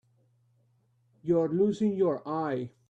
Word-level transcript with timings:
You're 1.21 1.47
losing 1.49 1.95
your 1.95 2.27
eye. 2.27 2.71